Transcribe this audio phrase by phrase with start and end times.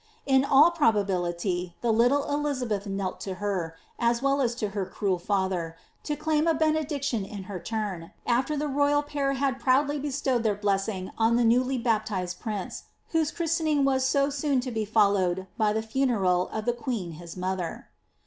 [0.25, 5.19] In all probability the little Elizabeth knelt to her, as well as to her cruel
[5.19, 9.99] father, to claim a bene diction in her turn, after the royal pair had proudly
[9.99, 14.85] bestowed their blessing on the newly baptized prince, whose christening was so soon tt> be
[14.85, 17.87] followed by the funeral of the queen his mother.